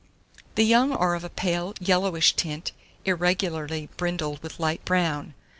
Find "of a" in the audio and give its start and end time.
1.13-1.29